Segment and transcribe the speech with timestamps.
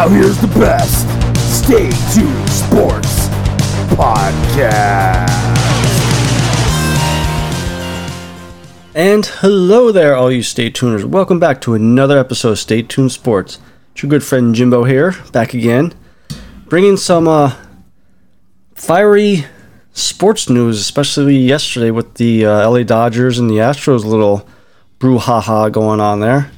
[0.00, 1.06] Now here's the best.
[1.62, 3.28] Stay tuned sports
[3.94, 5.28] podcast.
[8.94, 11.04] And hello there, all you Stay Tuners.
[11.04, 13.58] Welcome back to another episode of Stay Tuned Sports.
[13.92, 15.92] It's your good friend Jimbo here, back again,
[16.64, 17.54] bringing some uh,
[18.74, 19.44] fiery
[19.92, 24.48] sports news, especially yesterday with the uh, LA Dodgers and the Astros little
[24.98, 26.50] brouhaha going on there.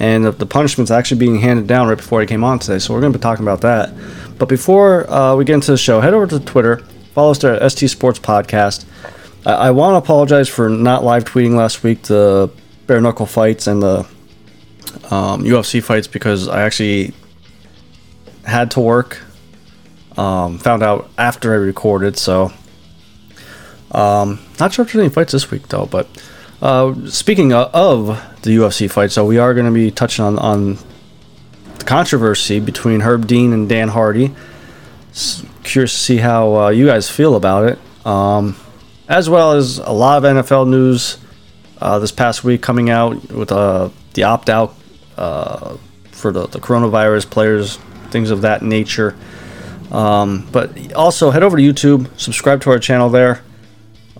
[0.00, 2.92] And the, the punishment's actually being handed down right before I came on today, so
[2.92, 3.92] we're going to be talking about that.
[4.38, 6.78] But before uh, we get into the show, head over to Twitter,
[7.14, 8.84] follow us there at ST Sports Podcast.
[9.46, 12.50] I, I want to apologize for not live tweeting last week the
[12.86, 14.00] bare knuckle fights and the
[15.10, 17.14] um, UFC fights because I actually
[18.44, 19.20] had to work.
[20.16, 22.52] Um, found out after I recorded, so
[23.90, 25.86] um, not sure if there's any fights this week though.
[25.86, 26.06] But
[26.62, 30.38] uh, speaking of, of the UFC fight, so we are going to be touching on
[30.38, 30.78] on
[31.78, 34.34] the controversy between Herb Dean and Dan Hardy.
[35.62, 38.56] Curious to see how uh, you guys feel about it, um,
[39.08, 41.16] as well as a lot of NFL news
[41.80, 44.74] uh, this past week coming out with uh, the opt out
[45.16, 45.76] uh,
[46.10, 47.76] for the, the coronavirus players,
[48.10, 49.16] things of that nature.
[49.90, 53.42] Um, but also head over to YouTube, subscribe to our channel there.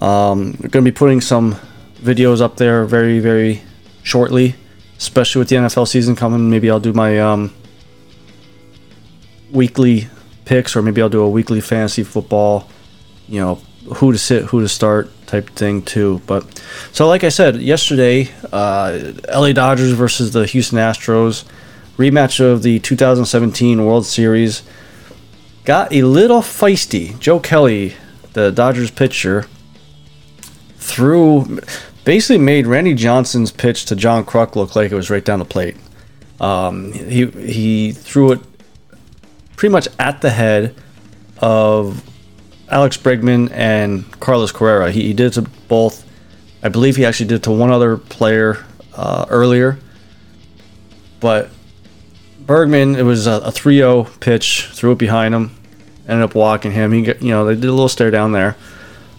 [0.00, 1.56] Um, we're going to be putting some
[1.96, 3.62] videos up there very, very
[4.04, 4.54] shortly,
[4.96, 6.48] especially with the NFL season coming.
[6.48, 7.52] Maybe I'll do my um,
[9.50, 10.06] weekly
[10.44, 12.68] picks, or maybe I'll do a weekly fantasy football,
[13.26, 13.56] you know,
[13.96, 16.20] who to sit, who to start type thing too.
[16.26, 16.62] But
[16.92, 21.44] so, like I said yesterday, uh, LA Dodgers versus the Houston Astros
[21.96, 24.62] rematch of the 2017 World Series
[25.64, 27.18] got a little feisty.
[27.18, 27.94] Joe Kelly,
[28.32, 29.46] the Dodgers pitcher,
[30.76, 31.60] threw
[32.04, 35.44] basically made Randy Johnson's pitch to John Kruk look like it was right down the
[35.44, 35.76] plate.
[36.40, 38.40] Um, he he threw it
[39.56, 40.74] pretty much at the head
[41.38, 42.02] of
[42.68, 44.90] Alex Bregman and Carlos Correa.
[44.90, 46.04] He, he did to both.
[46.62, 48.64] I believe he actually did to one other player
[48.94, 49.78] uh, earlier.
[51.20, 51.50] But
[52.40, 55.56] Bergman, it was a, a 3-0 pitch, threw it behind him,
[56.08, 56.92] ended up walking him.
[56.92, 58.56] He, you know, they did a little stare down there.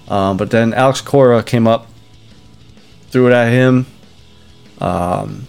[0.07, 1.87] Um, but then Alex Cora came up,
[3.15, 3.85] threw it at him,
[4.81, 5.47] um,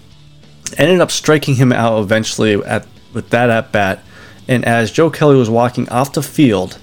[0.78, 4.04] ended up striking him out eventually at with that at bat.
[4.46, 6.78] And as Joe Kelly was walking off the field,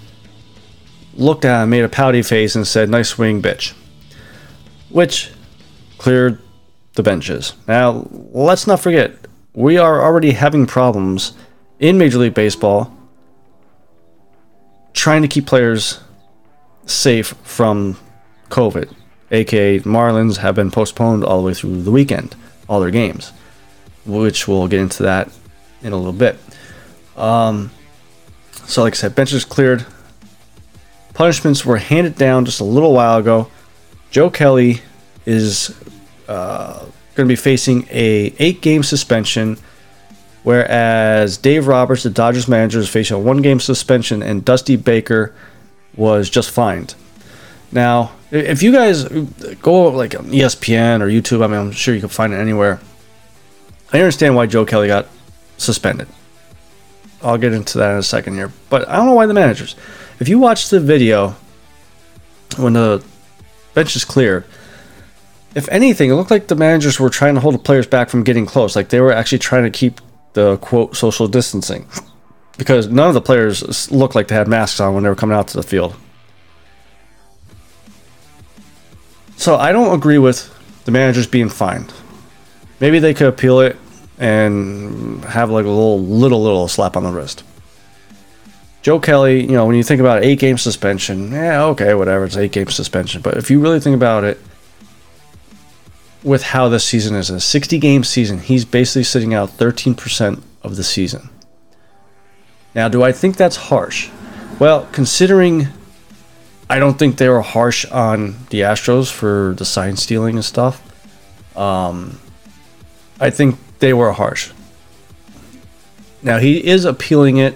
[1.15, 3.71] looked at him, made a pouty face, and said, "Nice swing, bitch,"
[4.89, 5.31] which
[5.99, 6.37] cleared
[6.95, 7.53] the benches.
[7.65, 9.15] Now, let's not forget,
[9.53, 11.31] we are already having problems
[11.79, 12.93] in Major League Baseball
[14.91, 16.01] trying to keep players
[16.85, 17.95] safe from
[18.49, 18.93] COVID,
[19.33, 22.35] aka Marlins have been postponed all the way through the weekend,
[22.69, 23.33] all their games,
[24.05, 25.29] which we'll get into that
[25.81, 26.37] in a little bit.
[27.17, 27.71] Um,
[28.65, 29.85] so, like I said, benches cleared.
[31.13, 33.51] Punishments were handed down just a little while ago.
[34.09, 34.81] Joe Kelly
[35.25, 35.75] is
[36.27, 36.79] uh,
[37.15, 39.57] going to be facing a eight game suspension,
[40.43, 45.35] whereas Dave Roberts, the Dodgers manager, is facing a one game suspension, and Dusty Baker
[45.95, 46.95] was just fined.
[47.71, 51.99] Now, if you guys go like on ESPN or YouTube, I mean, I'm sure you
[51.99, 52.79] can find it anywhere.
[53.91, 55.07] I understand why Joe Kelly got
[55.57, 56.07] suspended.
[57.21, 59.75] I'll get into that in a second here, but I don't know why the managers.
[60.19, 61.35] If you watch the video
[62.57, 63.03] when the
[63.75, 64.45] bench is cleared,
[65.53, 68.23] if anything, it looked like the managers were trying to hold the players back from
[68.23, 68.75] getting close.
[68.75, 70.01] Like they were actually trying to keep
[70.33, 71.87] the quote social distancing
[72.57, 75.37] because none of the players looked like they had masks on when they were coming
[75.37, 75.95] out to the field.
[79.37, 80.49] So I don't agree with
[80.85, 81.93] the managers being fined.
[82.79, 83.77] Maybe they could appeal it
[84.17, 87.43] and have like a little little little slap on the wrist.
[88.81, 92.35] Joe Kelly, you know, when you think about eight game suspension, yeah, okay, whatever, it's
[92.35, 93.21] eight game suspension.
[93.21, 94.37] But if you really think about it,
[96.23, 100.75] with how this season is a 60 game season, he's basically sitting out 13% of
[100.75, 101.29] the season.
[102.75, 104.09] Now, do I think that's harsh?
[104.59, 105.67] Well, considering
[106.73, 110.81] I don't think they were harsh on the Astros for the sign stealing and stuff,
[111.55, 112.19] um,
[113.19, 114.51] I think they were harsh.
[116.23, 117.55] Now, he is appealing it.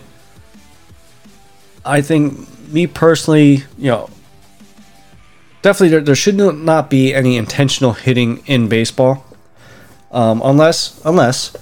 [1.84, 4.12] I think, me personally, you know,
[5.63, 9.25] definitely there, there should not be any intentional hitting in baseball
[10.12, 11.58] um, unless unless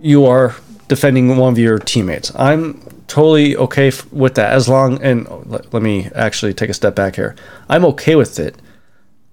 [0.00, 0.56] you are
[0.88, 5.42] defending one of your teammates i'm totally okay f- with that as long and oh,
[5.46, 7.34] let, let me actually take a step back here
[7.68, 8.56] i'm okay with it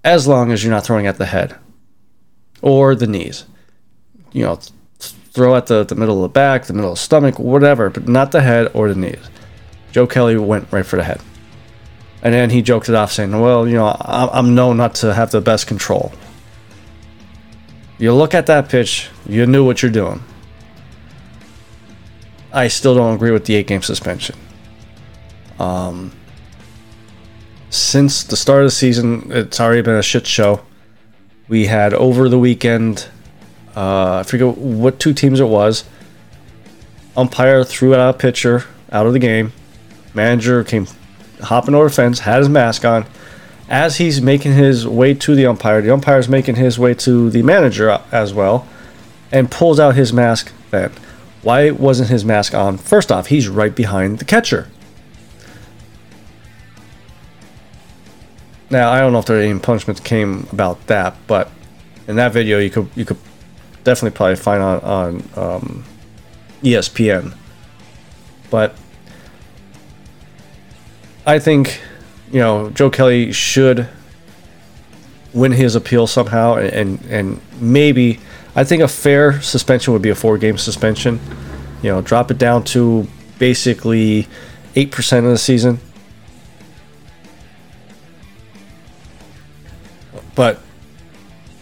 [0.02, 1.54] as long as you're not throwing at the head
[2.62, 3.44] or the knees
[4.32, 7.02] you know th- throw at the, the middle of the back the middle of the
[7.02, 9.30] stomach whatever but not the head or the knees
[9.92, 11.20] joe kelly went right for the head
[12.26, 15.30] and then he joked it off, saying, Well, you know, I'm known not to have
[15.30, 16.10] the best control.
[17.98, 20.24] You look at that pitch, you knew what you're doing.
[22.56, 24.34] I still don't agree with the eight game suspension.
[25.58, 26.10] Um,
[27.68, 30.62] since the start of the season, it's already been a shit show.
[31.48, 33.08] We had over the weekend,
[33.76, 35.84] uh, I forget what two teams it was.
[37.14, 39.52] Umpire threw out a pitcher out of the game.
[40.14, 40.86] Manager came
[41.42, 43.04] hopping over the fence, had his mask on.
[43.68, 47.28] As he's making his way to the umpire, the umpire is making his way to
[47.28, 48.66] the manager as well,
[49.30, 50.90] and pulls out his mask then.
[51.46, 52.76] Why wasn't his mask on?
[52.76, 54.66] First off, he's right behind the catcher.
[58.68, 61.48] Now I don't know if there any punishments came about that, but
[62.08, 63.18] in that video you could you could
[63.84, 65.84] definitely probably find on on um,
[66.64, 67.36] ESPN.
[68.50, 68.74] But
[71.26, 71.80] I think,
[72.32, 73.88] you know, Joe Kelly should
[75.32, 78.18] win his appeal somehow, and and maybe
[78.56, 81.20] I think a fair suspension would be a four game suspension.
[81.82, 83.06] You know, drop it down to
[83.38, 84.26] basically
[84.74, 85.78] eight percent of the season.
[90.34, 90.60] But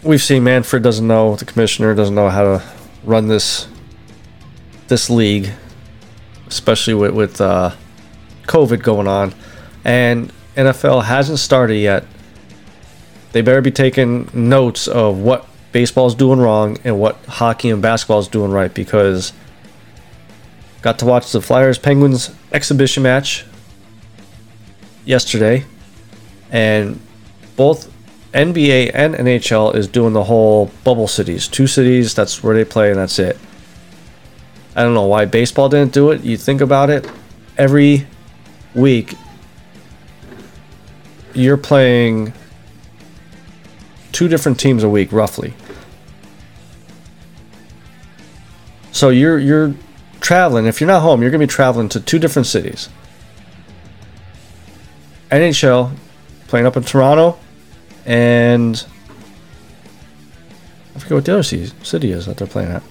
[0.01, 2.63] we've seen Manfred doesn't know the commissioner doesn't know how to
[3.03, 3.67] run this
[4.87, 5.51] this league,
[6.47, 7.75] especially with with uh,
[8.47, 9.35] COVID going on
[9.85, 12.05] and NFL hasn't started yet,
[13.31, 18.19] they better be taking notes of what baseball's doing wrong and what hockey and basketball
[18.19, 19.33] is doing right because
[20.81, 23.43] got to watch the Flyers Penguins exhibition match
[25.03, 25.65] yesterday
[26.49, 26.97] and
[27.57, 27.91] both
[28.31, 31.45] NBA and NHL is doing the whole bubble cities.
[31.45, 33.37] Two cities, that's where they play and that's it.
[34.77, 36.21] I don't know why baseball didn't do it.
[36.21, 37.05] You think about it,
[37.57, 38.07] every
[38.73, 39.13] week
[41.33, 42.31] you're playing
[44.13, 45.53] two different teams a week, roughly.
[48.95, 49.73] So you're you're
[50.21, 50.67] traveling.
[50.67, 52.87] If you're not home, you're gonna be traveling to two different cities.
[55.29, 55.91] NHL
[56.47, 57.37] playing up in Toronto,
[58.05, 58.85] and
[60.95, 62.83] I forget what the other city is that they're playing at.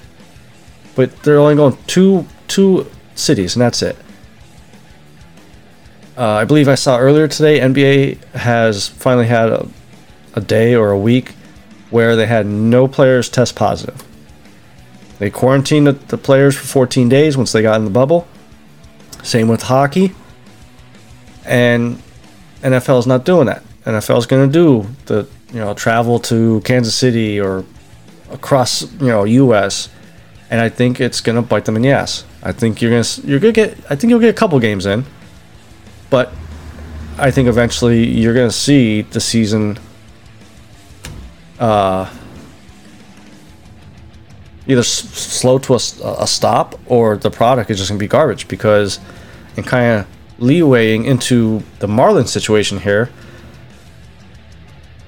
[0.94, 3.96] But they're only going two two cities, and that's it.
[6.18, 9.66] Uh, I believe I saw earlier today, NBA has finally had a,
[10.34, 11.30] a day or a week
[11.88, 14.04] where they had no players test positive.
[15.18, 18.26] They quarantined the, the players for 14 days once they got in the bubble.
[19.22, 20.14] Same with hockey.
[21.44, 22.02] And
[22.62, 23.62] NFL is not doing that.
[23.84, 27.64] NFL is going to do the you know travel to Kansas City or
[28.30, 29.88] across you know U.S.
[30.50, 32.24] And I think it's going to bite them in the ass.
[32.42, 34.58] I think you're going to you're going to get I think you'll get a couple
[34.58, 35.04] games in.
[36.10, 36.32] But
[37.18, 39.78] I think eventually you're going to see the season
[41.58, 42.12] uh,
[44.66, 45.76] either s- slow to a,
[46.22, 48.98] a, stop or the product is just going to be garbage because,
[49.56, 50.06] and kind of
[50.38, 53.10] leewaying into the Marlins situation here,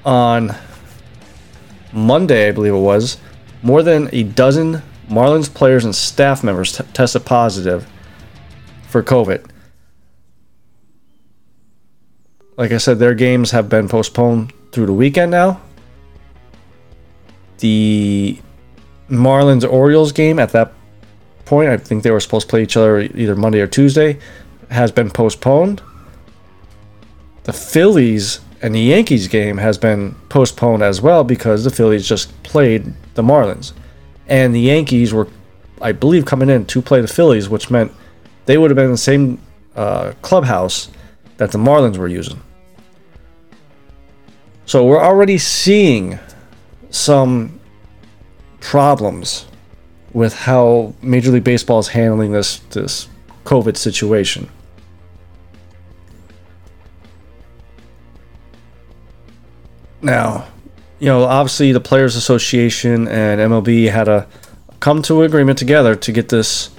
[0.04, 0.54] on
[1.92, 3.18] Monday, I believe it was,
[3.62, 7.86] more than a dozen Marlins players and staff members t- tested positive
[8.88, 9.50] for COVID
[12.56, 15.60] like I said, their games have been postponed through the weekend now.
[17.58, 18.38] The
[19.08, 20.72] Marlins Orioles game at that
[21.44, 24.18] point, I think they were supposed to play each other either Monday or Tuesday,
[24.70, 25.80] has been postponed.
[27.44, 32.42] The Phillies and the Yankees game has been postponed as well because the Phillies just
[32.42, 33.72] played the Marlins.
[34.26, 35.28] And the Yankees were,
[35.80, 37.92] I believe, coming in to play the Phillies, which meant
[38.46, 39.38] they would have been in the same
[39.76, 40.90] uh, clubhouse
[41.36, 42.40] that the Marlins were using.
[44.64, 46.18] So we're already seeing
[46.90, 47.55] some
[48.60, 49.46] problems
[50.12, 53.08] with how Major League Baseball is handling this this
[53.44, 54.48] COVID situation.
[60.02, 60.46] Now,
[60.98, 64.26] you know, obviously the Players Association and MLB had to
[64.80, 66.70] come to an agreement together to get this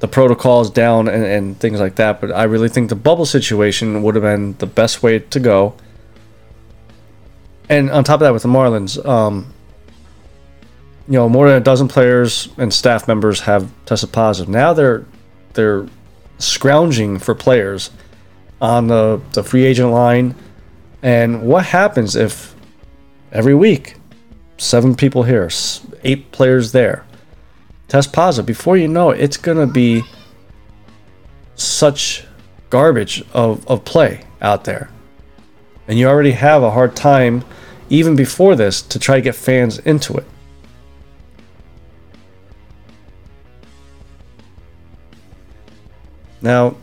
[0.00, 2.20] the protocols down and, and things like that.
[2.20, 5.74] But I really think the bubble situation would have been the best way to go.
[7.68, 9.52] And on top of that, with the Marlins, um,
[11.08, 14.48] you know, more than a dozen players and staff members have tested positive.
[14.48, 15.04] Now they're
[15.54, 15.86] they're
[16.38, 17.90] scrounging for players
[18.60, 20.34] on the, the free agent line.
[21.02, 22.54] And what happens if
[23.32, 23.96] every week
[24.56, 25.50] seven people here,
[26.04, 27.04] eight players there
[27.88, 28.46] test positive?
[28.46, 30.04] Before you know it, it's going to be
[31.56, 32.24] such
[32.70, 34.88] garbage of, of play out there.
[35.88, 37.44] And you already have a hard time,
[37.90, 40.26] even before this, to try to get fans into it.
[46.42, 46.74] Now,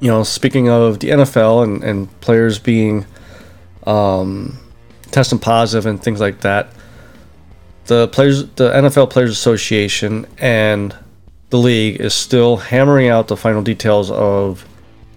[0.00, 3.06] you know, speaking of the NFL and, and players being
[3.84, 4.58] um,
[5.10, 6.68] testing positive and things like that,
[7.86, 10.94] the players, the NFL Players Association and
[11.50, 14.66] the league is still hammering out the final details of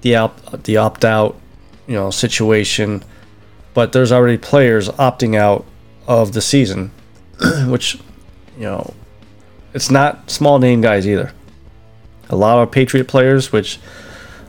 [0.01, 1.39] the opt the opt out,
[1.85, 3.03] you know, situation.
[3.73, 5.65] But there's already players opting out
[6.07, 6.91] of the season,
[7.67, 7.95] which,
[8.57, 8.93] you know,
[9.73, 11.33] it's not small name guys either
[12.31, 13.79] a lot of Patriot players, which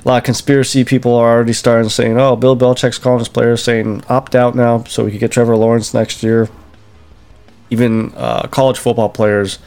[0.05, 3.63] a lot of conspiracy people are already starting saying, "Oh, Bill Belichick's calling his players
[3.63, 6.49] saying opt out now, so we could get Trevor Lawrence next year."
[7.71, 9.59] Even uh, college football players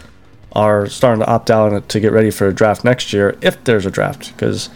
[0.54, 3.86] are starting to opt out to get ready for a draft next year, if there's
[3.86, 4.32] a draft.
[4.32, 4.70] Because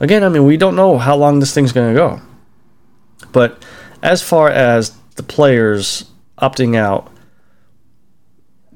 [0.00, 2.20] again, I mean, we don't know how long this thing's going to go.
[3.30, 3.64] But
[4.02, 6.10] as far as the players
[6.40, 7.10] opting out,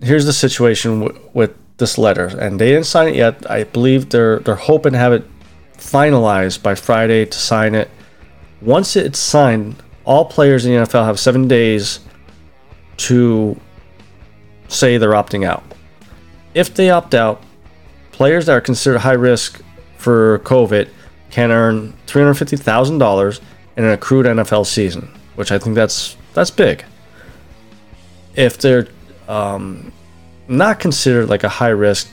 [0.03, 3.49] here's the situation w- with this letter, and they didn't sign it yet.
[3.51, 5.25] I believe they're they're hoping to have it
[5.77, 7.91] finalized by Friday to sign it.
[8.63, 12.01] Once it's signed, all players in the NFL have seven days
[12.97, 13.61] to
[14.69, 15.63] say they're opting out.
[16.55, 17.43] If they opt out,
[18.13, 19.61] players that are considered high risk
[19.99, 20.89] for COVID
[21.31, 23.41] can earn three hundred fifty thousand dollars
[23.77, 26.85] in an accrued NFL season, which I think that's that's big.
[28.35, 28.89] If they're
[29.29, 29.93] um,
[30.49, 32.09] not considered like a high risk,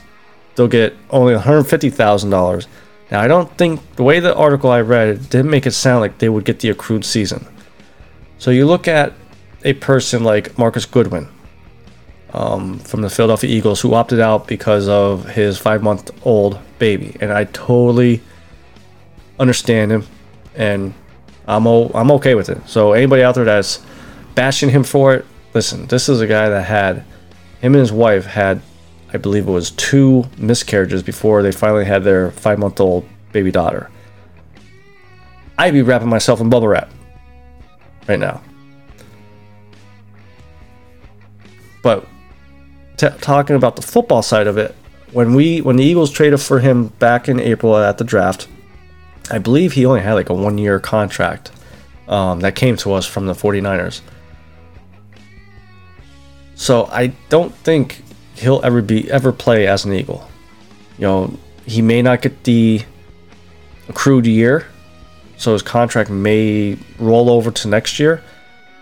[0.54, 2.66] they'll get only $150,000.
[3.10, 6.00] Now, I don't think the way the article I read it didn't make it sound
[6.00, 7.46] like they would get the accrued season.
[8.38, 9.12] So you look at
[9.64, 11.28] a person like Marcus Goodwin
[12.32, 17.16] um, from the Philadelphia Eagles who opted out because of his five month old baby.
[17.20, 18.20] And I totally
[19.38, 20.06] understand him
[20.54, 20.94] and
[21.46, 22.66] I'm, o- I'm okay with it.
[22.68, 23.84] So, anybody out there that's
[24.34, 27.04] bashing him for it, listen, this is a guy that had
[27.64, 28.60] him and his wife had,
[29.14, 33.50] I believe it was two miscarriages before they finally had their five month old baby
[33.50, 33.90] daughter.
[35.56, 36.90] I'd be wrapping myself in bubble wrap
[38.06, 38.42] right now.
[41.82, 42.06] But
[42.98, 44.74] t- talking about the football side of it,
[45.12, 48.46] when we when the Eagles traded for him back in April at the draft,
[49.30, 51.50] I believe he only had like a one year contract
[52.08, 54.02] um, that came to us from the 49ers.
[56.54, 58.02] So I don't think
[58.36, 60.28] he'll ever be ever play as an Eagle.
[60.98, 62.82] You know, he may not get the
[63.88, 64.66] accrued year,
[65.36, 68.22] so his contract may roll over to next year.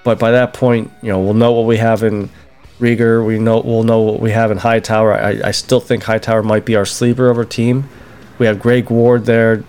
[0.04, 2.28] But by that point, you know, we'll know what we have in
[2.80, 3.24] Reagor.
[3.24, 5.14] We know we'll know what we have in Hightower.
[5.14, 7.88] I, I still think Hightower might be our sleeper of our team.
[8.38, 9.64] We have Greg Ward there.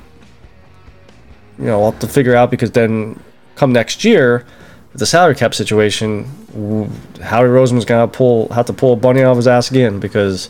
[1.60, 3.20] You know, we'll have to figure out because then
[3.56, 4.46] come next year,
[4.94, 9.38] the salary cap situation, Howie Roseman's gonna pull have to pull a bunny out of
[9.38, 10.50] his ass again because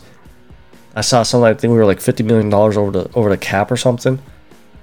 [0.94, 1.46] I saw something.
[1.46, 4.20] I think we were like fifty million dollars over the over the cap or something.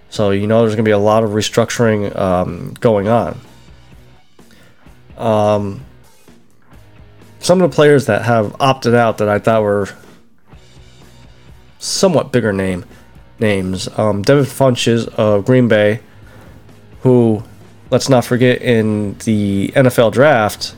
[0.10, 3.40] So you know there's gonna be a lot of restructuring um, going on.
[5.18, 5.86] Um,
[7.40, 9.90] some of the players that have opted out that I thought were
[11.78, 12.86] somewhat bigger name
[13.40, 13.88] names.
[13.98, 16.00] Um, Devin Funchess of Green Bay,
[17.02, 17.44] who
[17.90, 20.76] let's not forget in the NFL draft,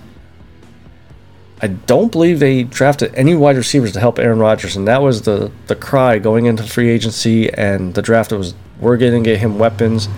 [1.64, 5.22] I don't believe they drafted any wide receivers to help Aaron Rodgers, and that was
[5.22, 9.30] the the cry going into free agency and the draft It was we're going to
[9.30, 10.10] get him weapons.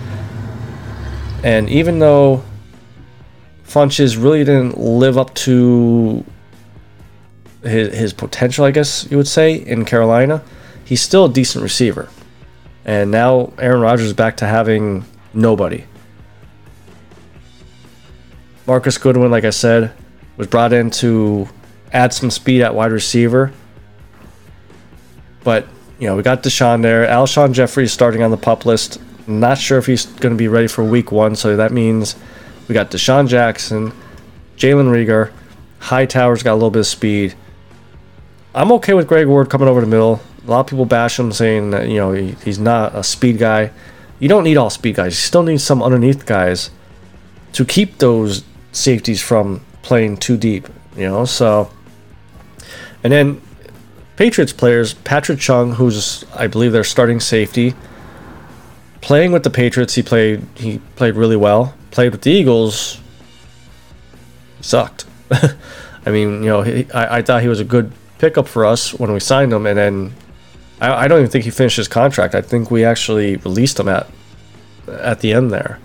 [1.44, 2.42] And even though
[3.64, 6.24] Funchess really didn't live up to
[7.62, 10.42] his, his potential, I guess you would say, in Carolina,
[10.84, 12.08] he's still a decent receiver.
[12.84, 15.84] And now Aaron Rodgers is back to having nobody.
[18.66, 19.92] Marcus Goodwin, like I said,
[20.36, 21.48] was brought in to
[21.92, 23.52] add some speed at wide receiver.
[25.44, 25.66] But,
[25.98, 27.06] you know, we got DeSean there.
[27.06, 29.00] Alshon Jeffery is starting on the pup list.
[29.26, 32.16] Not sure if he's going to be ready for week one, so that means
[32.68, 33.92] we got DeSean Jackson,
[34.56, 35.32] Jalen Reagor,
[35.80, 37.34] Hightower's got a little bit of speed.
[38.54, 40.20] I'm okay with Greg Ward coming over the middle.
[40.46, 43.38] A lot of people bash him, saying that you know he, he's not a speed
[43.38, 43.70] guy.
[44.18, 45.12] You don't need all speed guys.
[45.12, 46.70] You still need some underneath guys
[47.52, 50.68] to keep those safeties from playing too deep.
[50.96, 51.70] You know, so
[53.02, 53.40] and then
[54.16, 57.74] Patriots players, Patrick Chung, who's I believe their starting safety,
[59.00, 61.74] playing with the Patriots, he played he played really well.
[61.90, 63.00] Played with the Eagles,
[64.60, 65.06] sucked.
[65.30, 68.92] I mean, you know, he, I, I thought he was a good pickup for us
[68.92, 70.14] when we signed him, and then
[70.80, 72.34] I, I don't even think he finished his contract.
[72.34, 74.08] I think we actually released him at
[74.88, 75.78] at the end there.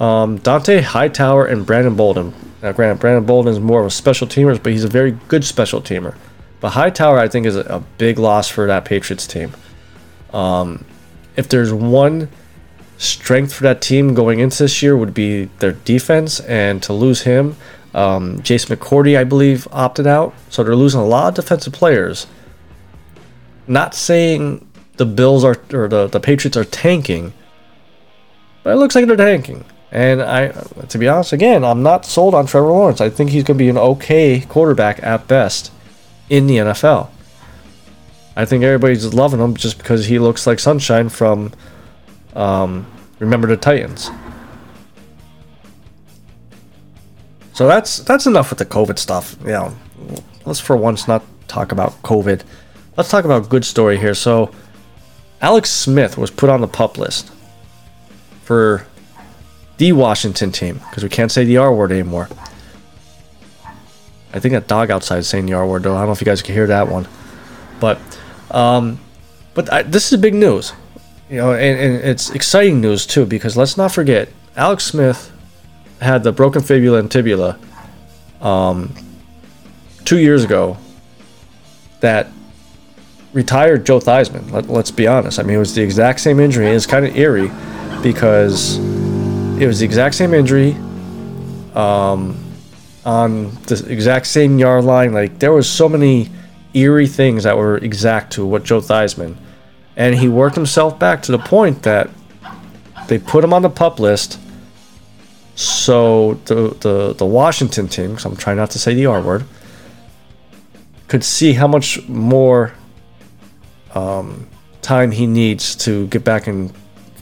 [0.00, 2.34] Um, Dont'a Hightower and Brandon Bolden.
[2.62, 5.44] Now, granted, Brandon Bolden is more of a special teamer, but he's a very good
[5.44, 6.16] special teamer.
[6.60, 9.52] But Hightower, I think, is a, a big loss for that Patriots team.
[10.32, 10.84] Um,
[11.36, 12.28] if there's one
[12.98, 17.22] strength for that team going into this year, would be their defense, and to lose
[17.22, 17.56] him,
[17.94, 22.26] um, Jason McCourty, I believe, opted out, so they're losing a lot of defensive players.
[23.66, 27.32] Not saying the Bills are or the, the Patriots are tanking,
[28.62, 29.64] but it looks like they're tanking.
[29.92, 30.48] And I,
[30.88, 33.00] to be honest, again, I'm not sold on Trevor Lawrence.
[33.00, 35.70] I think he's going to be an okay quarterback at best
[36.28, 37.08] in the NFL.
[38.36, 41.52] I think everybody's loving him just because he looks like sunshine from
[42.34, 42.86] um,
[43.18, 44.10] Remember the Titans.
[47.54, 49.36] So that's that's enough with the COVID stuff.
[49.40, 49.76] You know,
[50.44, 52.42] let's for once not talk about COVID.
[52.98, 54.14] Let's talk about good story here.
[54.14, 54.50] So,
[55.40, 57.30] Alex Smith was put on the pup list
[58.42, 58.86] for
[59.78, 62.28] the Washington team because we can't say the R word anymore.
[64.32, 65.94] I think that dog outside is saying the R word though.
[65.94, 67.06] I don't know if you guys can hear that one,
[67.80, 67.98] but
[68.50, 69.00] um,
[69.54, 70.72] but I, this is big news,
[71.30, 75.32] you know, and, and it's exciting news too because let's not forget Alex Smith
[76.00, 77.58] had the broken fibula and tibula
[78.40, 78.94] um,
[80.04, 80.76] two years ago
[82.00, 82.28] that
[83.32, 84.50] retired Joe Theismann.
[84.50, 85.38] Let, us be honest.
[85.38, 86.66] I mean, it was the exact same injury.
[86.68, 87.50] It's kind of eerie
[88.02, 88.78] because
[89.58, 90.72] it was the exact same injury
[91.74, 92.36] um,
[93.04, 95.12] on the exact same yard line.
[95.12, 96.30] Like, there was so many
[96.74, 99.36] eerie things that were exact to what Joe Theismann.
[99.96, 102.10] And he worked himself back to the point that
[103.08, 104.38] they put him on the pup list
[105.54, 109.44] so the the, the Washington team, because I'm trying not to say the R word,
[111.08, 112.74] could see how much more
[113.94, 114.46] um,
[114.82, 116.46] time he needs to get back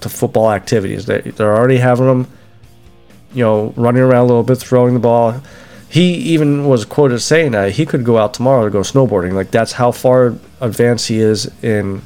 [0.05, 1.07] into football activities.
[1.07, 2.27] They they're already having him,
[3.33, 5.41] you know, running around a little bit, throwing the ball.
[5.89, 9.33] He even was quoted saying that he could go out tomorrow to go snowboarding.
[9.33, 12.03] Like that's how far advanced he is in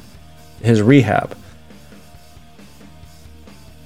[0.61, 1.35] his rehab.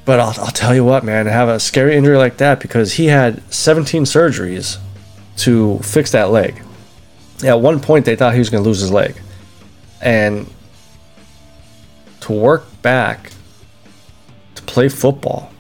[0.06, 3.06] But I'll, I'll tell you what, man, have a scary injury like that because he
[3.06, 4.78] had 17 surgeries
[5.38, 6.62] to fix that leg.
[7.46, 9.16] At one point, they thought he was going to lose his leg.
[10.02, 10.46] And
[12.22, 13.33] to work back to
[14.66, 15.52] play football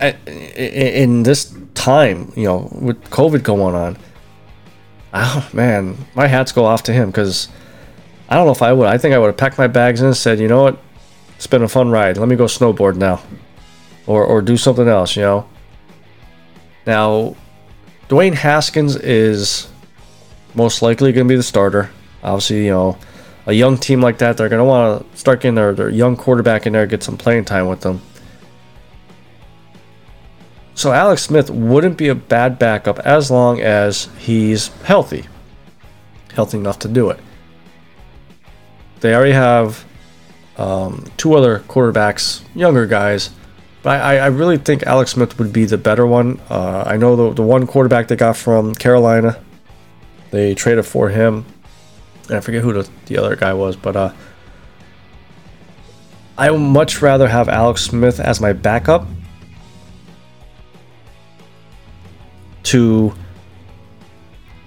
[0.00, 3.98] in this time, you know, with COVID going on,
[5.14, 7.48] oh man, my hats go off to him because
[8.28, 8.86] I don't know if I would.
[8.86, 10.78] I think I would have packed my bags and said, you know what,
[11.36, 12.16] it's been a fun ride.
[12.16, 13.20] Let me go snowboard now,
[14.06, 15.16] or or do something else.
[15.16, 15.48] You know.
[16.86, 17.36] Now,
[18.08, 19.68] Dwayne Haskins is
[20.54, 21.90] most likely going to be the starter.
[22.22, 22.98] Obviously, you know,
[23.46, 26.16] a young team like that, they're going to want to start getting their, their young
[26.16, 28.00] quarterback in there, get some playing time with them.
[30.74, 35.26] So Alex Smith wouldn't be a bad backup as long as he's healthy,
[36.34, 37.20] healthy enough to do it.
[39.00, 39.84] They already have
[40.56, 43.30] um, two other quarterbacks, younger guys.
[43.82, 46.40] But I, I really think Alex Smith would be the better one.
[46.48, 49.42] Uh, I know the, the one quarterback they got from Carolina,
[50.30, 51.44] they traded for him.
[52.32, 54.10] And I forget who the, the other guy was, but uh,
[56.38, 59.06] I would much rather have Alex Smith as my backup
[62.62, 63.12] to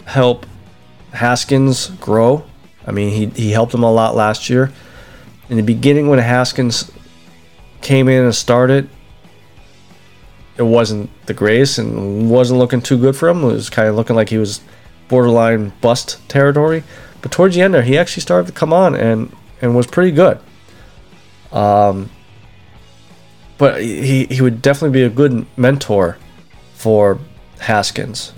[0.06, 0.45] help
[1.12, 2.45] Haskins grow.
[2.86, 4.71] I mean, he, he helped him a lot last year
[5.49, 6.91] in the beginning when Haskins
[7.82, 8.88] came in and started,
[10.56, 13.43] it wasn't the greatest and wasn't looking too good for him.
[13.43, 14.62] It was kind of looking like he was
[15.08, 16.84] borderline bust territory.
[17.26, 20.12] But towards the end there, he actually started to come on and and was pretty
[20.12, 20.38] good.
[21.52, 22.12] Um,
[23.58, 26.20] but he he would definitely be a good mentor
[26.76, 27.18] for
[27.62, 28.32] Haskins.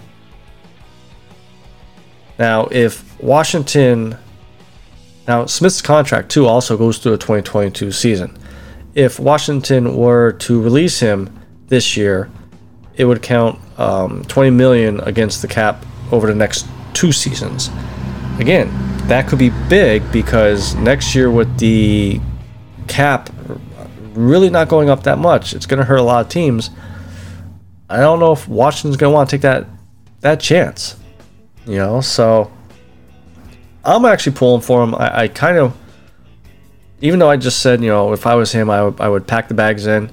[2.40, 4.18] Now, if Washington,
[5.28, 8.38] now Smith's contract too also goes through a 2022 season.
[8.96, 12.32] If Washington were to release him this year,
[12.96, 17.70] it would count um, 20 million against the cap over the next two seasons.
[18.40, 18.70] Again,
[19.08, 22.22] that could be big because next year with the
[22.88, 23.30] cap
[24.14, 26.70] really not going up that much, it's going to hurt a lot of teams.
[27.90, 29.66] I don't know if Washington's going to want to take that
[30.22, 30.98] that chance.
[31.66, 32.52] You know, so
[33.84, 34.96] I'm actually pulling for him.
[34.96, 35.76] I, I kind of,
[37.02, 39.28] even though I just said, you know, if I was him, I would, I would
[39.28, 40.12] pack the bags in.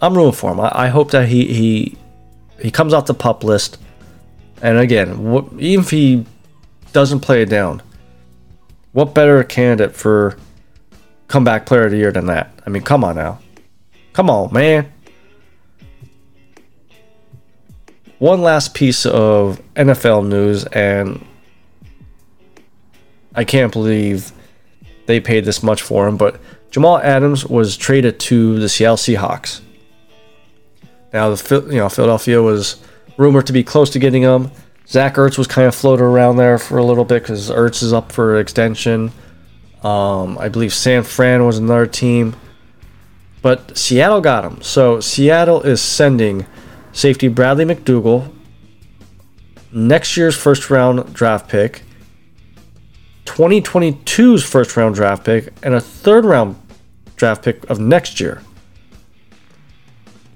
[0.00, 0.60] I'm rooting for him.
[0.60, 1.98] I, I hope that he he
[2.60, 3.78] he comes off the pup list.
[4.62, 5.10] And again,
[5.58, 6.24] even if he
[6.94, 7.82] doesn't play it down,
[8.92, 10.38] what better candidate for
[11.28, 12.50] comeback player of the year than that?
[12.66, 13.40] I mean, come on now.
[14.14, 14.90] Come on, man.
[18.18, 21.22] One last piece of NFL news, and
[23.34, 24.32] I can't believe
[25.06, 29.60] they paid this much for him, but Jamal Adams was traded to the Seattle Seahawks.
[31.12, 32.82] Now, the you know Philadelphia was
[33.16, 34.50] rumored to be close to getting him.
[34.86, 37.92] Zach Ertz was kind of floated around there for a little bit because Ertz is
[37.92, 39.12] up for extension.
[39.82, 42.36] Um, I believe San Fran was another team,
[43.42, 44.62] but Seattle got him.
[44.62, 46.46] So Seattle is sending
[46.92, 48.32] safety Bradley McDougald,
[49.72, 51.82] next year's first round draft pick,
[53.26, 56.56] 2022's first round draft pick, and a third round
[57.16, 58.42] draft pick of next year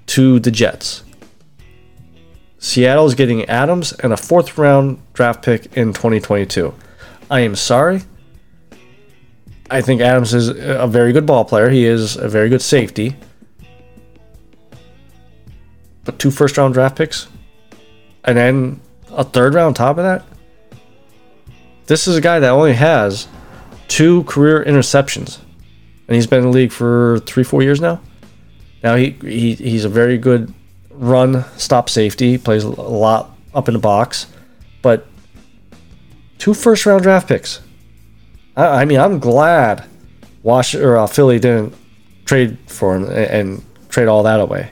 [0.07, 1.03] to the Jets.
[2.59, 6.73] Seattle is getting Adams and a fourth round draft pick in 2022.
[7.31, 8.01] I am sorry.
[9.71, 11.69] I think Adams is a very good ball player.
[11.69, 13.15] He is a very good safety.
[16.03, 17.27] But two first round draft picks?
[18.25, 20.25] And then a third round top of that?
[21.85, 23.27] This is a guy that only has
[23.87, 25.39] two career interceptions.
[26.07, 28.01] And he's been in the league for three, four years now.
[28.83, 30.53] Now he, he he's a very good
[30.99, 34.27] run stop safety, plays a lot up in the box,
[34.81, 35.07] but
[36.37, 37.61] two first round draft picks.
[38.55, 39.85] I, I mean, I'm glad
[40.43, 41.73] Wash or uh, Philly didn't
[42.25, 44.69] trade for him and, and trade all that away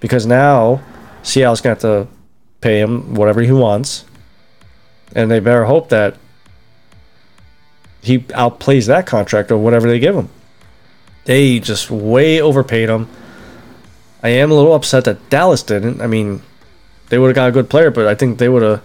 [0.00, 0.80] because now
[1.22, 2.12] Seattle's going to have to
[2.60, 4.04] pay him whatever he wants,
[5.14, 6.16] and they better hope that
[8.02, 10.28] he outplays that contract or whatever they give him.
[11.24, 13.08] They just way overpaid him.
[14.22, 16.00] I am a little upset that Dallas didn't.
[16.00, 16.42] I mean,
[17.08, 18.82] they would have got a good player, but I think they would have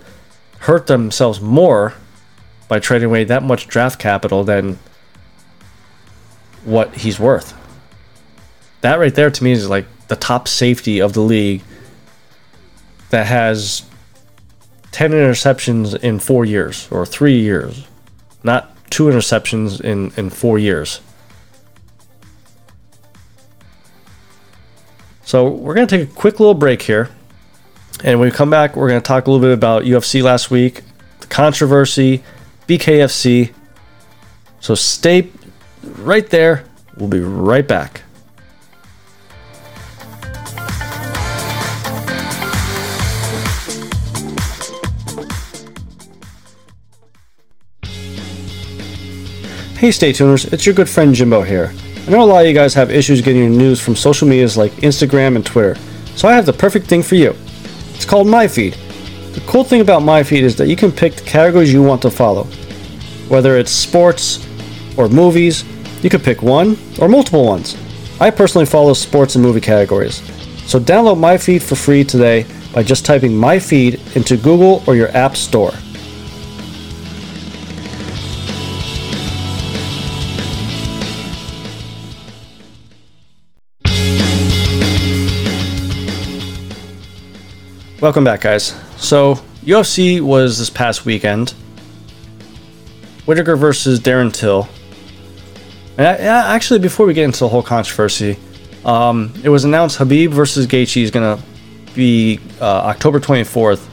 [0.60, 1.94] hurt themselves more
[2.68, 4.80] by trading away that much draft capital than
[6.66, 7.54] what he's worth.
[8.82, 11.64] That right there to me is like the top safety of the league
[13.10, 13.84] that has
[14.92, 17.88] 10 interceptions in four years or three years,
[18.44, 21.02] not two interceptions in, in four years.
[25.28, 27.10] So we're going to take a quick little break here.
[28.02, 30.50] And when we come back, we're going to talk a little bit about UFC last
[30.50, 30.84] week,
[31.20, 32.24] the controversy,
[32.66, 33.54] BKFC.
[34.62, 35.30] So stay
[35.98, 36.64] right there.
[36.96, 38.04] We'll be right back.
[49.78, 51.74] Hey, stay tuners, it's your good friend Jimbo here.
[52.08, 54.56] I know a lot of you guys have issues getting your news from social medias
[54.56, 55.76] like Instagram and Twitter,
[56.16, 57.36] so I have the perfect thing for you.
[57.96, 59.34] It's called MyFeed.
[59.34, 62.10] The cool thing about MyFeed is that you can pick the categories you want to
[62.10, 62.46] follow.
[63.28, 64.48] Whether it's sports
[64.98, 65.66] or movies,
[66.02, 67.76] you can pick one or multiple ones.
[68.22, 70.22] I personally follow sports and movie categories.
[70.66, 75.36] So download MyFeed for free today by just typing MyFeed into Google or your App
[75.36, 75.74] Store.
[88.00, 88.76] Welcome back, guys.
[88.98, 91.56] So, UFC was this past weekend.
[93.26, 94.70] Whitaker versus Darren Till.
[95.98, 98.38] And I, actually, before we get into the whole controversy,
[98.86, 101.44] um, it was announced Khabib versus Gaethje is going to
[101.96, 103.84] be uh, October 24th.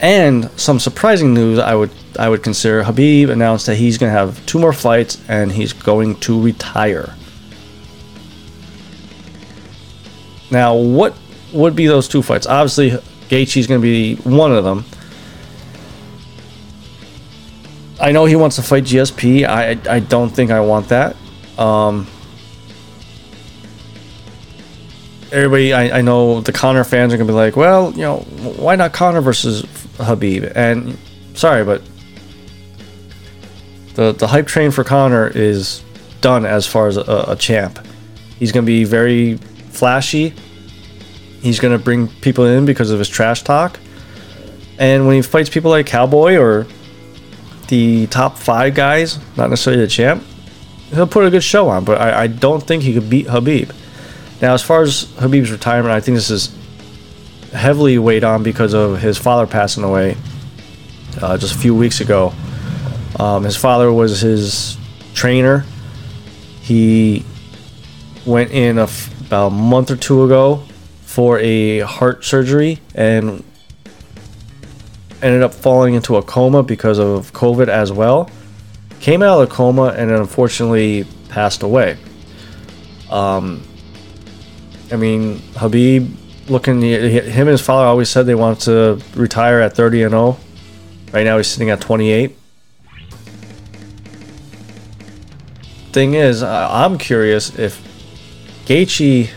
[0.00, 4.18] And some surprising news I would I would consider Khabib announced that he's going to
[4.18, 7.14] have two more fights and he's going to retire.
[10.50, 11.14] Now, what
[11.52, 12.46] would be those two fights?
[12.46, 12.98] Obviously,
[13.32, 14.84] Gaethje's going to be one of them.
[17.98, 19.46] I know he wants to fight GSP.
[19.46, 21.16] I I don't think I want that.
[21.56, 22.06] Um,
[25.30, 28.18] everybody, I, I know the Conor fans are gonna be like, well, you know,
[28.58, 29.62] why not Conor versus
[29.96, 30.52] Khabib?
[30.54, 30.98] And
[31.34, 31.80] sorry, but
[33.94, 35.82] the the hype train for Conor is
[36.20, 37.78] done as far as a, a champ.
[38.38, 39.36] He's gonna be very
[39.70, 40.34] flashy.
[41.42, 43.78] He's gonna bring people in because of his trash talk.
[44.78, 46.66] And when he fights people like Cowboy or
[47.68, 50.22] the top five guys, not necessarily the champ,
[50.90, 51.84] he'll put a good show on.
[51.84, 53.74] But I, I don't think he could beat Khabib.
[54.40, 56.54] Now, as far as Khabib's retirement, I think this is
[57.52, 60.16] heavily weighed on because of his father passing away
[61.20, 62.32] uh, just a few weeks ago.
[63.18, 64.76] Um, his father was his
[65.14, 65.64] trainer.
[66.60, 67.24] He
[68.24, 70.64] went in a f- about a month or two ago
[71.12, 73.44] for a heart surgery and
[75.20, 78.30] ended up falling into a coma because of COVID as well.
[79.00, 81.98] Came out of the coma and unfortunately passed away.
[83.10, 83.62] Um,
[84.90, 89.76] I mean, Khabib looking, him and his father always said they wanted to retire at
[89.76, 90.38] 30 and 0.
[91.12, 92.38] Right now he's sitting at 28.
[95.92, 97.86] Thing is, I'm curious if
[98.64, 99.28] Gaethje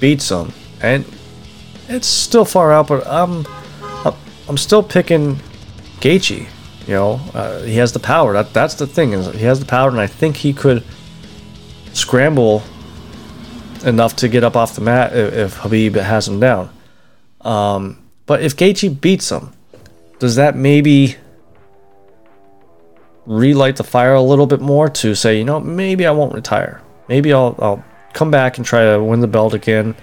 [0.00, 1.06] beats him, and
[1.94, 3.46] it's still far out, but I'm
[4.48, 5.38] I'm- still picking
[6.00, 6.46] Gaethje.
[6.86, 8.34] You know, uh, he has the power.
[8.34, 10.84] That that's the thing is he has the power, and I think he could
[11.94, 12.62] scramble
[13.84, 16.70] enough to get up off the mat if, if Khabib has him down.
[17.40, 19.52] Um, but if Gaethje beats him,
[20.18, 21.16] does that maybe
[23.26, 26.82] relight the fire a little bit more to say, you know, maybe I won't retire.
[27.08, 29.94] Maybe I'll I'll come back and try to win the belt again.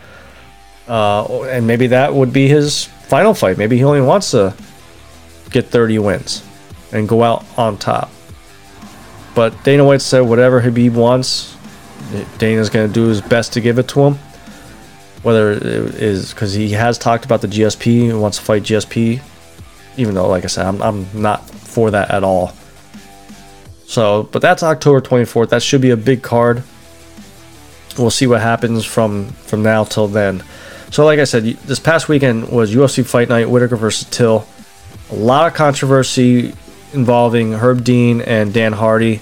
[0.87, 3.57] Uh, and maybe that would be his final fight.
[3.57, 4.55] Maybe he only wants to
[5.49, 6.43] get 30 wins
[6.91, 8.09] and go out on top.
[9.33, 11.55] But Dana White said whatever Khabib wants,
[12.37, 14.15] Dana's going to do his best to give it to him.
[15.23, 19.21] Whether it is because he has talked about the GSP, and wants to fight GSP,
[19.95, 22.53] even though, like I said, I'm, I'm not for that at all.
[23.85, 25.49] So, but that's October 24th.
[25.49, 26.63] That should be a big card.
[27.99, 30.43] We'll see what happens from from now till then.
[30.91, 34.45] So, like I said, this past weekend was UFC Fight Night, Whitaker versus Till.
[35.09, 36.53] A lot of controversy
[36.91, 39.21] involving Herb Dean and Dan Hardy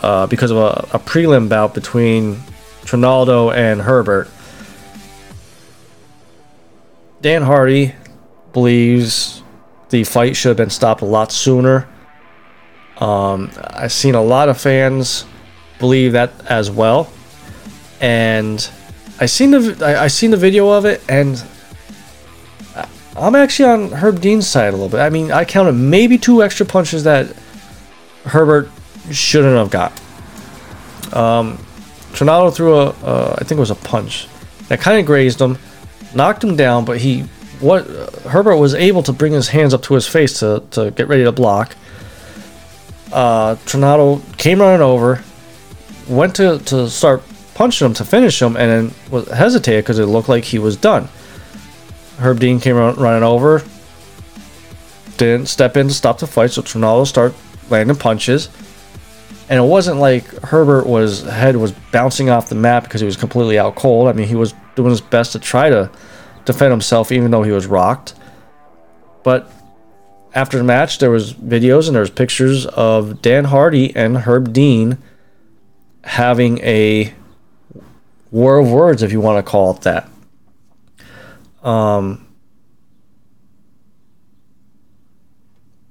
[0.00, 2.40] uh, because of a, a prelim bout between
[2.84, 4.30] Trinaldo and Herbert.
[7.20, 7.96] Dan Hardy
[8.52, 9.42] believes
[9.90, 11.88] the fight should have been stopped a lot sooner.
[12.98, 15.24] Um, I've seen a lot of fans
[15.80, 17.10] believe that as well,
[18.00, 18.70] and
[19.20, 21.42] I seen the I, I seen the video of it, and
[23.16, 25.00] I'm actually on Herb Dean's side a little bit.
[25.00, 27.34] I mean, I counted maybe two extra punches that
[28.24, 28.70] Herbert
[29.10, 29.92] shouldn't have got.
[31.16, 31.58] Um,
[32.12, 34.28] Trinaldo threw a, uh, I think it was a punch
[34.68, 35.58] that kind of grazed him,
[36.14, 37.22] knocked him down, but he
[37.60, 37.86] what
[38.26, 41.24] Herbert was able to bring his hands up to his face to, to get ready
[41.24, 41.74] to block.
[43.12, 45.24] Uh, Trinaldo came running over,
[46.08, 47.22] went to, to start
[47.58, 51.08] punching him to finish him, and then hesitated because it looked like he was done.
[52.18, 53.64] Herb Dean came running over,
[55.16, 57.36] didn't step in to stop the fight, so Trinaldo started
[57.68, 58.48] landing punches.
[59.48, 63.16] And it wasn't like Herbert was head was bouncing off the mat because he was
[63.16, 64.06] completely out cold.
[64.06, 65.90] I mean, he was doing his best to try to
[66.44, 68.14] defend himself, even though he was rocked.
[69.24, 69.50] But
[70.32, 74.52] after the match, there was videos and there was pictures of Dan Hardy and Herb
[74.52, 74.98] Dean
[76.04, 77.14] having a
[78.30, 80.08] war of words, if you want to call it that.
[81.62, 82.26] Um,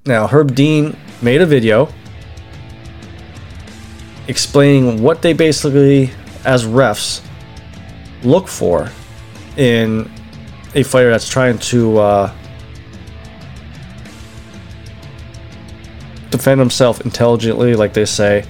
[0.05, 1.89] now, Herb Dean made a video
[4.27, 6.11] explaining what they basically,
[6.45, 7.21] as refs,
[8.23, 8.89] look for
[9.55, 10.11] in
[10.75, 12.35] a fighter that's trying to uh,
[16.29, 18.45] defend himself intelligently, like they say.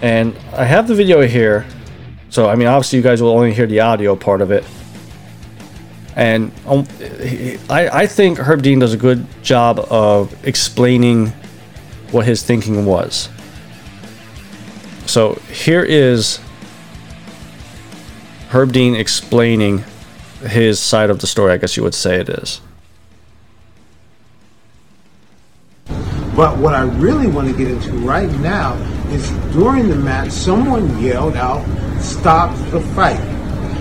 [0.00, 1.66] And I have the video here.
[2.30, 4.64] So, I mean, obviously, you guys will only hear the audio part of it.
[6.14, 6.86] And um,
[7.68, 11.28] I, I think Herb Dean does a good job of explaining
[12.10, 13.28] what his thinking was.
[15.06, 16.40] So, here is
[18.48, 19.84] Herb Dean explaining
[20.40, 22.60] his side of the story, I guess you would say it is.
[26.34, 28.74] But what I really want to get into right now
[29.10, 31.64] is during the match, someone yelled out,
[32.00, 33.20] Stop the fight.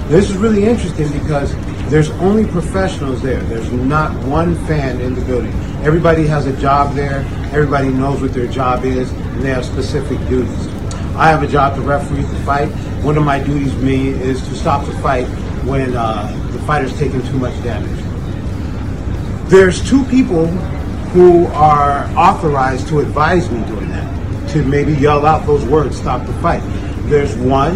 [0.07, 1.53] This is really interesting because
[1.89, 3.41] there's only professionals there.
[3.41, 5.51] There's not one fan in the building.
[5.83, 7.19] Everybody has a job there,
[7.51, 10.67] everybody knows what their job is, and they have specific duties.
[11.15, 12.69] I have a job to referee the fight.
[13.03, 15.25] One of my duties, me, is to stop the fight
[15.65, 18.03] when uh, the fighter's taking too much damage.
[19.49, 20.47] There's two people
[21.13, 24.14] who are authorized to advise me doing that,
[24.55, 26.61] to maybe yell out those words, stop the fight.
[27.09, 27.75] There's one,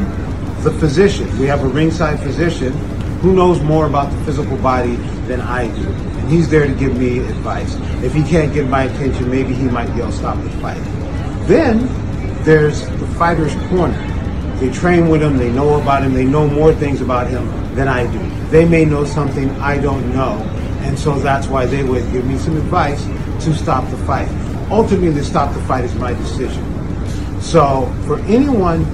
[0.64, 1.28] the physician.
[1.38, 2.72] We have a ringside physician
[3.20, 4.96] who knows more about the physical body
[5.28, 5.86] than I do.
[5.90, 7.76] And he's there to give me advice.
[8.02, 10.82] If he can't get my attention, maybe he might yell, stop the fight.
[11.48, 11.86] Then
[12.46, 13.98] there's the fighter's corner.
[14.62, 17.90] They train with him, they know about him, they know more things about him than
[17.90, 18.50] I do.
[18.52, 20.38] They may know something I don't know,
[20.84, 23.04] and so that's why they would give me some advice
[23.44, 24.30] to stop the fight.
[24.72, 26.64] Ultimately, to stop the fight is my decision.
[27.42, 28.86] So for anyone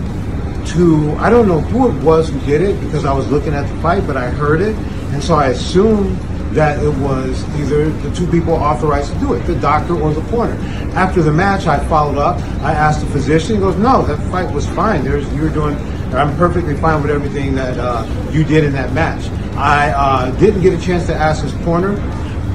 [0.67, 3.67] to, I don't know who it was who did it because I was looking at
[3.67, 4.75] the fight, but I heard it,
[5.13, 6.17] and so I assumed
[6.55, 10.21] that it was either the two people authorized to do it, the doctor or the
[10.29, 10.53] corner.
[10.95, 12.37] After the match, I followed up.
[12.61, 13.55] I asked the physician.
[13.55, 15.03] He goes, "No, that fight was fine.
[15.03, 15.75] There's you were doing.
[16.13, 20.61] I'm perfectly fine with everything that uh, you did in that match." I uh, didn't
[20.61, 21.95] get a chance to ask his corner,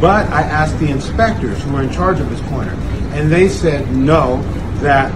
[0.01, 2.75] but I asked the inspectors who were in charge of his corner,
[3.13, 4.43] and they said no,
[4.81, 5.11] that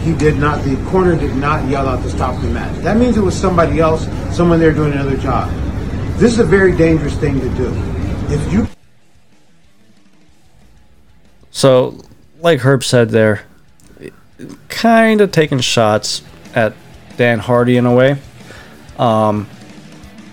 [0.00, 0.64] he did not.
[0.64, 2.76] The corner did not yell out to stop the match.
[2.82, 5.50] That means it was somebody else, someone there doing another job.
[6.18, 7.72] This is a very dangerous thing to do.
[8.28, 8.68] If you
[11.50, 12.00] So,
[12.40, 13.42] like Herb said there,
[14.68, 16.22] kind of taking shots
[16.54, 16.74] at
[17.16, 18.16] Dan Hardy in a way.
[18.98, 19.48] Um,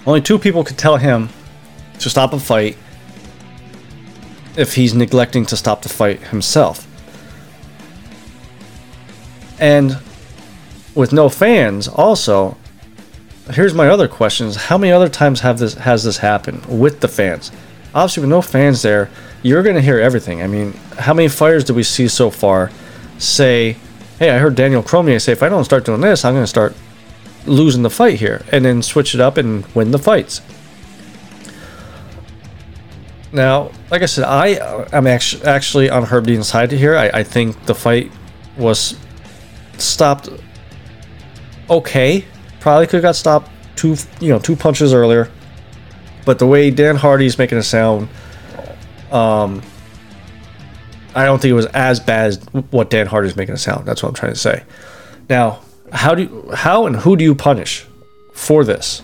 [0.06, 1.30] only two people could tell him
[2.00, 2.78] to stop a fight
[4.58, 6.85] if he's neglecting to stop the fight himself.
[9.60, 9.98] And
[10.94, 12.58] with no fans, also,
[13.52, 17.08] here's my other questions: How many other times have this has this happened with the
[17.08, 17.52] fans?
[17.94, 19.10] Obviously, with no fans there,
[19.44, 20.42] you're gonna hear everything.
[20.42, 22.72] I mean, how many fighters did we see so far
[23.18, 23.78] say,
[24.20, 26.76] "Hey, I heard Daniel Cormier say if I don't start doing this, I'm gonna start
[27.46, 30.42] losing the fight here," and then switch it up and win the fights.
[33.32, 36.96] Now, like I said, I I'm actually actually on Herb Dean's side here.
[36.98, 38.12] I, I think the fight
[38.58, 38.96] was
[39.82, 40.30] stopped
[41.70, 42.26] okay.
[42.60, 45.32] Probably could have got stopped two you know two punches earlier.
[46.26, 48.10] But the way Dan Hardy's making it sound,
[49.12, 49.62] um,
[51.14, 53.86] I don't think it was as bad as what Dan Hardy's making it sound.
[53.86, 54.64] That's what I'm trying to say.
[55.30, 55.62] Now,
[55.92, 57.86] how do you, how and who do you punish
[58.34, 59.04] for this?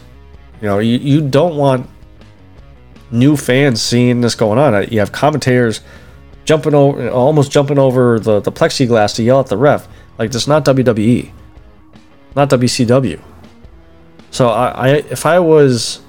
[0.62, 1.88] You know, you, you don't want
[3.12, 4.88] new fans seeing this going on.
[4.92, 5.82] You have commentators
[6.46, 9.88] jumping over, almost jumping over the, the plexiglass to yell at the ref.
[10.22, 11.32] Like, this not WWE,
[12.36, 13.20] not WCW.
[14.30, 16.00] So, I, I if I was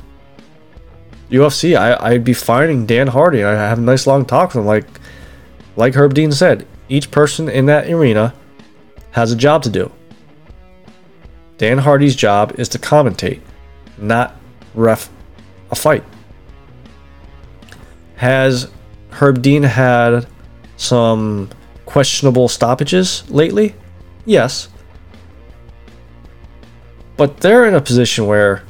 [1.31, 3.43] UFC, I, I'd be fining Dan Hardy.
[3.43, 4.67] I have a nice long talk with him.
[4.67, 4.85] Like,
[5.77, 8.35] like Herb Dean said, each person in that arena
[9.13, 9.91] has a job to do.
[11.57, 13.41] Dan Hardy's job is to commentate,
[13.97, 14.37] not
[14.75, 15.09] ref
[15.71, 16.05] a fight.
[18.17, 18.71] Has
[19.09, 20.27] Herb Dean had
[20.77, 21.49] some
[21.87, 23.75] questionable stoppages lately?
[24.25, 24.69] Yes.
[27.17, 28.63] But they're in a position where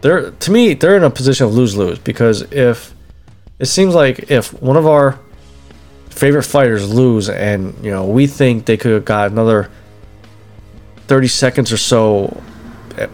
[0.00, 2.94] they're to me they're in a position of lose lose because if
[3.58, 5.18] it seems like if one of our
[6.10, 9.70] favorite fighters lose and you know we think they could have got another
[11.08, 12.42] 30 seconds or so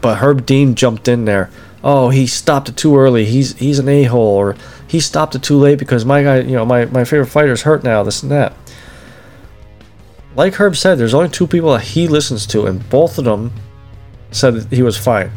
[0.01, 1.51] but Herb Dean jumped in there.
[1.83, 3.25] Oh he stopped it too early.
[3.25, 6.65] He's he's an a-hole or he stopped it too late because my guy you know
[6.65, 8.55] my, my favorite fighter's hurt now this and that
[10.35, 13.53] like Herb said there's only two people that he listens to and both of them
[14.31, 15.31] said that he was fine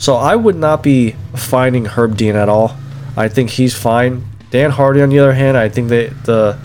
[0.00, 2.74] so I would not be finding Herb Dean at all.
[3.18, 4.24] I think he's fine.
[4.50, 6.58] Dan Hardy, on the other hand, I think that the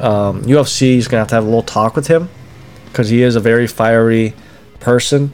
[0.00, 2.30] um, UFC is gonna have to have a little talk with him
[2.86, 4.32] because he is a very fiery
[4.80, 5.30] person.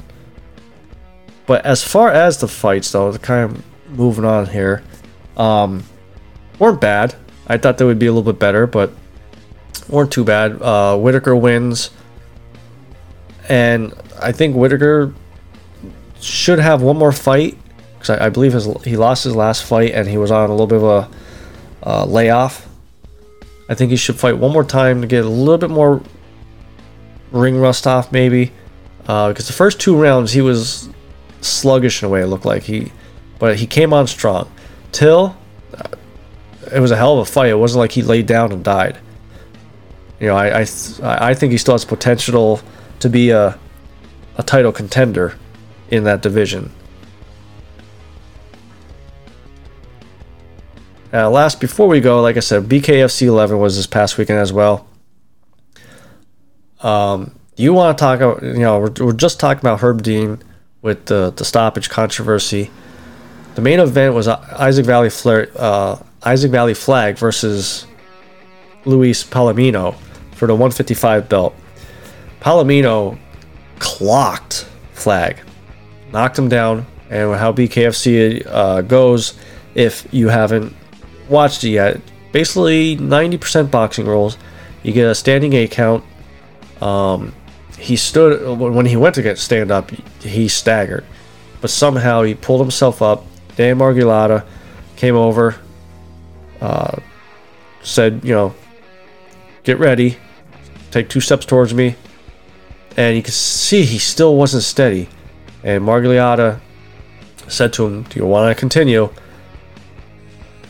[1.46, 3.64] But as far as the fights, though, kind of
[3.96, 4.82] moving on here,
[5.36, 5.84] um,
[6.58, 7.14] weren't bad.
[7.46, 8.92] I thought they would be a little bit better, but
[9.88, 10.60] weren't too bad.
[10.60, 11.90] Uh, Whitaker wins,
[13.48, 15.14] and I think Whitaker
[16.20, 17.58] should have one more fight
[17.94, 20.52] because I, I, believe his he lost his last fight and he was on a
[20.52, 21.10] little bit of a
[21.86, 22.66] uh, layoff.
[23.68, 26.02] I think he should fight one more time to get a little bit more
[27.30, 28.52] ring rust off, maybe.
[28.98, 30.88] Because uh, the first two rounds he was
[31.40, 32.22] sluggish in a way.
[32.22, 32.92] It looked like he,
[33.38, 34.50] but he came on strong.
[34.92, 35.36] Till
[35.76, 35.88] uh,
[36.72, 37.48] it was a hell of a fight.
[37.48, 38.98] It wasn't like he laid down and died.
[40.20, 40.66] You know, I I,
[41.02, 42.60] I think he still has potential
[43.00, 43.58] to be a
[44.36, 45.36] a title contender
[45.90, 46.72] in that division.
[51.12, 54.52] Uh, last, before we go, like I said, BKFC 11 was this past weekend as
[54.52, 54.88] well.
[56.80, 60.42] Um, you want to talk about, you know, we're, we're just talking about Herb Dean
[60.82, 62.68] with the, the stoppage controversy.
[63.54, 67.86] The main event was Isaac Valley Flair, uh, Isaac Vallie-Flagg versus
[68.84, 69.94] Luis Palomino
[70.32, 71.54] for the 155 belt.
[72.40, 73.18] Palomino
[73.78, 75.38] clocked Flagg,
[76.12, 79.34] knocked him down, and how BKFC uh, goes,
[79.74, 80.74] if you haven't
[81.28, 82.00] watched it yet,
[82.32, 84.36] basically 90% boxing rules.
[84.82, 86.04] You get a standing eight count.
[86.80, 87.34] Um,
[87.78, 89.90] he stood when he went to get stand up.
[90.20, 91.04] He staggered,
[91.60, 93.24] but somehow he pulled himself up.
[93.56, 94.44] Dan Miragliotta
[94.96, 95.56] came over,
[96.60, 96.96] uh,
[97.82, 98.54] said, "You know,
[99.64, 100.18] get ready,
[100.90, 101.96] take two steps towards me,"
[102.96, 105.08] and you can see he still wasn't steady.
[105.62, 106.60] And Miragliotta
[107.48, 109.10] said to him, "Do you want to continue?"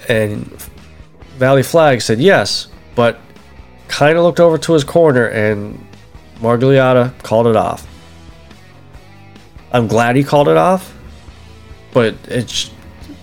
[0.08, 0.50] And
[1.38, 3.18] Vallie-Flagg said yes, but
[3.88, 5.84] kind of looked over to his corner and
[6.40, 7.86] Miragliotta called it off.
[9.72, 10.94] I'm glad he called it off,
[11.92, 12.70] but it's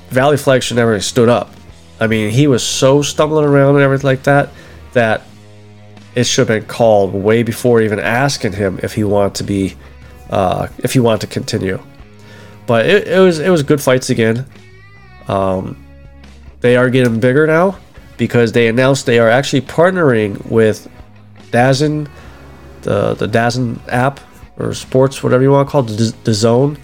[0.09, 1.51] Vallie-Flagg should never have stood up.
[1.99, 4.49] I mean, he was so stumbling around and everything like that
[4.93, 5.21] that
[6.15, 9.75] it should have been called way before even asking him if he wanted to be,
[10.29, 11.81] uh, if he wanted to continue.
[12.67, 14.45] But it, it was it was good fights again.
[15.27, 15.83] Um,
[16.59, 17.77] they are getting bigger now
[18.17, 20.89] because they announced they are actually partnering with
[21.51, 22.07] DAZN
[22.81, 24.19] the the DAZN app
[24.57, 26.77] or sports, whatever you want to call it, the, the zone,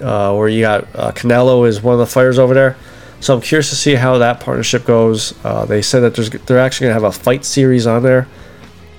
[0.00, 2.76] uh, where you got uh, Canelo is one of the fighters over there.
[3.22, 5.32] So I'm curious to see how that partnership goes.
[5.44, 8.26] Uh, they said that there's they're actually gonna have a fight series on there.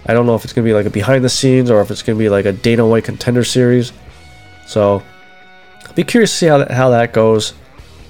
[0.06, 2.02] I don't know if it's gonna be like a behind the scenes or if it's
[2.02, 3.92] gonna be like a Dana White contender series.
[4.66, 5.04] So
[5.86, 7.54] I'll be curious to see how that, how that goes.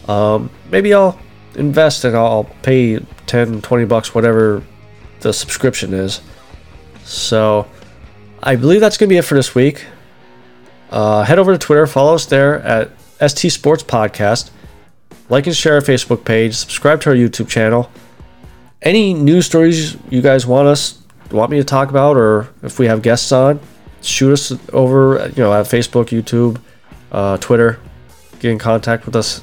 [0.07, 1.20] Um, maybe I'll
[1.55, 4.64] invest and I'll pay 10, 20 bucks, whatever
[5.22, 6.22] the subscription is.
[7.05, 7.68] So
[8.41, 9.86] I believe that's going to be it for this week.
[10.91, 14.51] Uh, head over to Twitter, follow us there at ST Sports Podcast.
[15.30, 17.89] Like and share our Facebook page, subscribe to our YouTube channel.
[18.82, 20.99] Any news stories you guys want us
[21.32, 23.59] want me to talk about, or if we have guests on,
[24.01, 25.32] shoot us over.
[25.36, 26.61] You know, at Facebook, YouTube,
[27.11, 27.80] uh, Twitter.
[28.39, 29.41] Get in contact with us.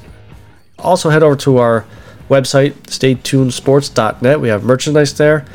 [0.79, 1.85] Also, head over to our
[2.29, 4.41] website, staytunesports.net.
[4.41, 5.47] We have merchandise there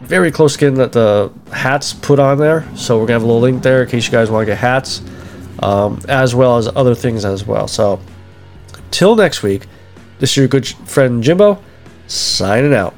[0.00, 2.66] very close getting the, the, hats put on there.
[2.74, 4.58] So we're gonna have a little link there in case you guys want to get
[4.58, 5.02] hats,
[5.62, 7.68] um, as well as other things as well.
[7.68, 8.00] So
[8.90, 9.66] till next week,
[10.18, 11.62] this is your good friend Jimbo,
[12.06, 12.94] signing out.